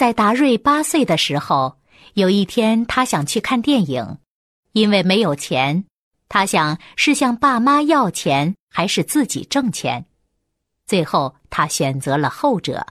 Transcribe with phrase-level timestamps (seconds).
[0.00, 1.76] 在达瑞八岁的时候，
[2.14, 4.16] 有一天他想去看电影，
[4.72, 5.84] 因为没有钱，
[6.26, 10.06] 他想是向爸妈要钱还是自己挣钱。
[10.86, 12.86] 最后他选择了后者。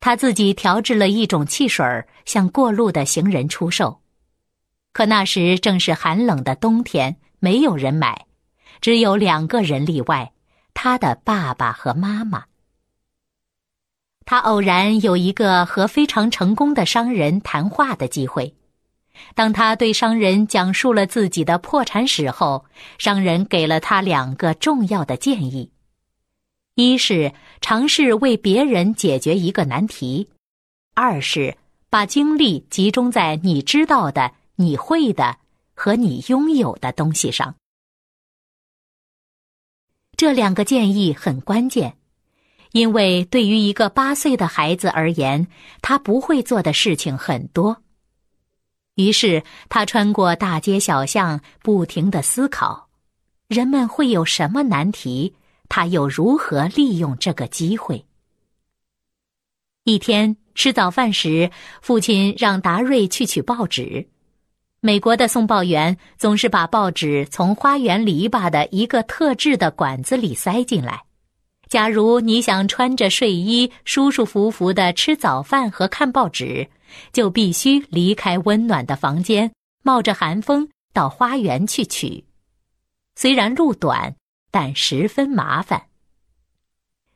[0.00, 1.84] 他自己调制了一种汽水
[2.24, 4.00] 向过路的行人出售，
[4.94, 8.24] 可那时正是寒冷的冬天，没有人买，
[8.80, 10.32] 只有两个人例外：
[10.72, 12.46] 他的爸爸和妈妈。
[14.26, 18.54] 他偶然有一个和非常成功的商人谈话的机会。
[19.34, 22.64] 当他对商人讲述了自己的破产史后，
[22.98, 25.70] 商人给了他两个重要的建议：
[26.74, 30.28] 一是尝试为别人解决一个难题；
[30.94, 31.56] 二是
[31.90, 35.38] 把精力集中在你知道的、你会的
[35.74, 37.54] 和你拥有的东西上。
[40.16, 41.96] 这两个建议很关键。
[42.74, 45.46] 因为对于一个八岁的孩子而言，
[45.80, 47.76] 他不会做的事情很多。
[48.96, 52.88] 于是他穿过大街小巷，不停的思考：
[53.46, 55.36] 人们会有什么难题？
[55.68, 58.04] 他又如何利用这个机会？
[59.84, 64.08] 一天吃早饭时，父亲让达瑞去取报纸。
[64.80, 71.04] 美国的送报员总是把报纸从花园篱笆的一个特制的管子里塞进来。
[71.74, 76.68] 假如你想穿着睡衣舒舒服服的吃早饭和看报纸，
[77.12, 79.50] 就必须离开温暖的房间，
[79.82, 82.24] 冒着寒风到花园去取。
[83.16, 84.14] 虽然路短，
[84.52, 85.86] 但十分麻烦。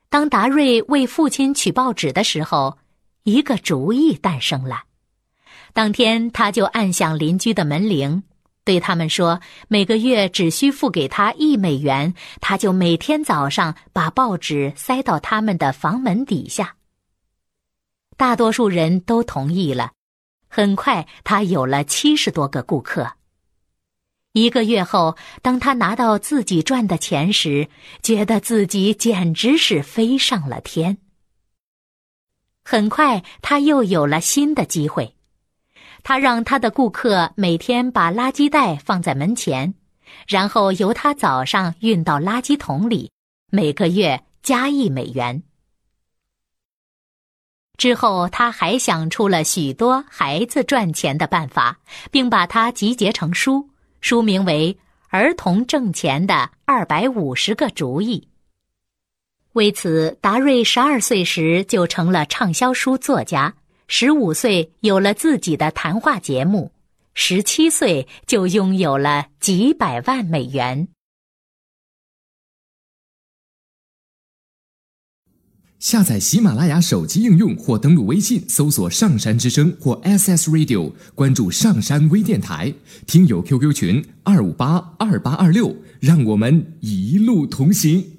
[0.09, 2.79] 当达瑞为父亲取报纸的时候，
[3.23, 4.83] 一个主意诞生了。
[5.73, 8.25] 当天，他就按响邻居的门铃。
[8.69, 16.77] 对他们说，每个月只需付给他一美元，他就每天早上把报纸塞到他们的房门底下。
[18.19, 19.93] 大多数人都同意了。
[20.51, 23.11] 很快，他有了七十多个顾客。
[24.33, 27.71] 一个月后，当他拿到自己赚的钱时，
[28.03, 30.99] 觉得自己简直是飞上了天。
[32.67, 35.15] 很快，他又有了新的机会。
[36.03, 39.75] 他让他的顾客每天把垃圾袋放在门前，
[40.27, 43.11] 然后由他早上运到垃圾桶里，
[43.51, 45.43] 每个月加一美元。
[47.77, 51.79] 之后，他还想出了许多孩子赚钱的办法，
[52.11, 53.69] 并把它集结成书，
[54.01, 54.75] 书名为
[55.11, 58.21] 《儿童挣钱的二百五十个主意》。
[59.53, 63.55] 为此，达瑞十二岁时就成了畅销书作家。
[63.91, 66.73] 十五岁有了自己的谈话节目，
[67.15, 70.89] 十七岁就拥有了几百万美元。
[75.79, 82.75] 下载喜马拉雅手机应用或登录微信搜索“上山之声”或 SS Radio，关注上山微电台，
[83.07, 88.18] 听友 QQ 群二五八二八二六，让我们一路同行。